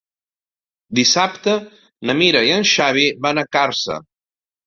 Dissabte 0.99 1.53
na 2.11 2.15
Mira 2.21 2.41
i 2.49 2.51
en 2.55 2.65
Xavi 2.71 3.05
van 3.27 3.43
a 3.43 3.47
Càrcer. 3.57 3.99